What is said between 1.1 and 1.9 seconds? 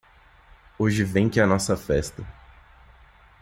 que a nossa